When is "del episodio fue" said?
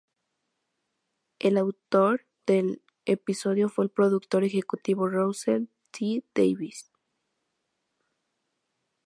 2.47-3.85